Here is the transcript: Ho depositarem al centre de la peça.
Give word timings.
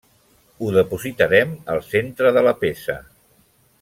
Ho 0.61 0.69
depositarem 0.77 1.51
al 1.75 1.83
centre 1.91 2.33
de 2.39 2.47
la 2.49 2.55
peça. 2.65 2.97